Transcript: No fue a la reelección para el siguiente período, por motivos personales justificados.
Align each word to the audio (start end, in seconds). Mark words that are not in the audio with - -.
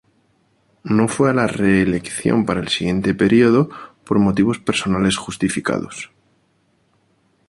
No 0.95 1.07
fue 1.07 1.29
a 1.29 1.33
la 1.35 1.45
reelección 1.45 2.47
para 2.47 2.59
el 2.59 2.69
siguiente 2.69 3.13
período, 3.13 3.69
por 4.03 4.17
motivos 4.17 4.57
personales 4.57 5.15
justificados. 5.15 6.09